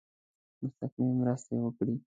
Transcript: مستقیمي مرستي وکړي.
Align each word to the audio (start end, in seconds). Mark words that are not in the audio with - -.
مستقیمي 0.63 1.13
مرستي 1.21 1.55
وکړي. 1.65 1.95